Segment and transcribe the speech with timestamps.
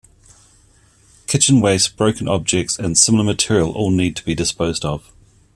[1.27, 5.13] Kitchen waste, broken objects, and similar material all need to be disposed of.